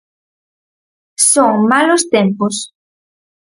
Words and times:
Son 1.31 1.53
malos 1.71 2.03
tempos. 2.13 2.55